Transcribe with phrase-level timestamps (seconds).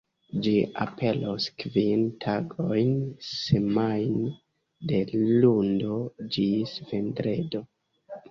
[0.45, 0.51] Ĝi
[0.83, 2.95] aperos kvin tagojn
[3.27, 4.31] semajne,
[4.93, 5.03] de
[5.43, 6.01] lundo
[6.37, 7.63] ĝis vendredo.